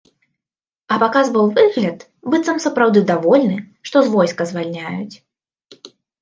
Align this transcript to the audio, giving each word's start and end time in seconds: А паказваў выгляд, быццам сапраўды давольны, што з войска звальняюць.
А 0.93 0.95
паказваў 1.01 1.45
выгляд, 1.57 1.99
быццам 2.35 2.57
сапраўды 2.65 2.99
давольны, 3.11 3.57
што 3.91 3.95
з 4.09 4.13
войска 4.15 4.49
звальняюць. 4.55 5.15